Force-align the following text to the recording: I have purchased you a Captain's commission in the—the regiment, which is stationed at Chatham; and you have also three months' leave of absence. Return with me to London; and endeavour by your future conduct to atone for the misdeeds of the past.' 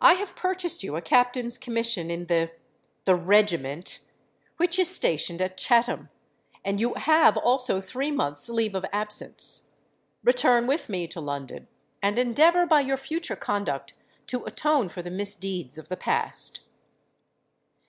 I 0.00 0.14
have 0.14 0.34
purchased 0.34 0.82
you 0.82 0.96
a 0.96 1.00
Captain's 1.00 1.58
commission 1.58 2.10
in 2.10 2.26
the—the 2.26 3.14
regiment, 3.14 4.00
which 4.56 4.80
is 4.80 4.92
stationed 4.92 5.40
at 5.40 5.56
Chatham; 5.56 6.08
and 6.64 6.80
you 6.80 6.94
have 6.94 7.36
also 7.36 7.80
three 7.80 8.10
months' 8.10 8.48
leave 8.48 8.74
of 8.74 8.84
absence. 8.92 9.68
Return 10.24 10.66
with 10.66 10.88
me 10.88 11.06
to 11.06 11.20
London; 11.20 11.68
and 12.02 12.18
endeavour 12.18 12.66
by 12.66 12.80
your 12.80 12.96
future 12.96 13.36
conduct 13.36 13.94
to 14.26 14.44
atone 14.44 14.88
for 14.88 15.02
the 15.02 15.08
misdeeds 15.12 15.78
of 15.78 15.88
the 15.88 15.96
past.' 15.96 16.58